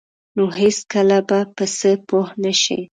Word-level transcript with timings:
نو 0.35 0.43
هیڅکله 0.59 1.17
به 1.27 1.39
په 1.55 1.65
څه 1.77 1.89
پوه 2.07 2.27
نشئ. 2.43 2.81